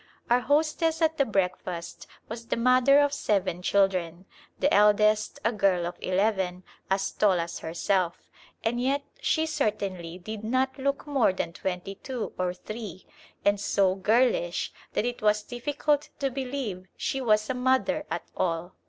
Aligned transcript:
Our 0.31 0.39
hostess 0.39 0.99
at 1.03 1.19
the 1.19 1.25
breakfast 1.25 2.07
was 2.27 2.47
the 2.47 2.57
mother 2.57 2.99
of 3.01 3.13
seven 3.13 3.61
children, 3.61 4.25
the 4.57 4.73
eldest 4.73 5.37
a 5.45 5.51
girl 5.51 5.85
of 5.85 5.93
eleven, 6.01 6.63
as 6.89 7.11
tall 7.11 7.33
as 7.39 7.59
herself, 7.59 8.17
and 8.63 8.81
yet 8.81 9.03
she 9.21 9.45
certainly 9.45 10.17
did 10.17 10.43
not 10.43 10.79
look 10.79 11.05
more 11.05 11.33
than 11.33 11.53
twenty 11.53 11.93
two 11.93 12.33
or 12.39 12.51
three, 12.55 13.05
and 13.45 13.59
so 13.59 13.93
girlish 13.93 14.73
that 14.93 15.05
it 15.05 15.21
was 15.21 15.43
difficult 15.43 16.09
to 16.17 16.31
believe 16.31 16.87
she 16.97 17.21
was 17.21 17.47
a 17.47 17.53
mother 17.53 18.07
at 18.09 18.23
all. 18.35 18.73